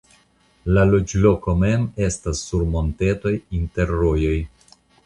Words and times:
La 0.77 0.85
loĝloko 0.91 1.55
mem 1.65 1.85
estas 2.09 2.43
sur 2.49 2.67
montetoj 2.73 3.39
inter 3.61 3.97
rojoj. 4.03 4.39